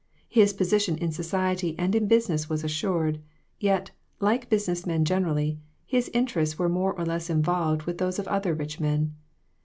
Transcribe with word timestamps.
His 0.27 0.51
position 0.51 0.97
in 0.97 1.11
society 1.11 1.75
anc? 1.75 1.93
in 1.93 2.07
business 2.07 2.49
was 2.49 2.63
assured, 2.63 3.21
yet, 3.59 3.91
like 4.19 4.49
business 4.49 4.83
men 4.87 5.05
generally, 5.05 5.59
his 5.85 6.09
interests 6.11 6.57
were 6.57 6.67
more 6.69 6.93
or 6.95 7.05
less 7.05 7.29
involved 7.29 7.83
with 7.83 7.99
those 7.99 8.17
of 8.17 8.27
other 8.27 8.55
rich 8.55 8.79
men. 8.79 9.13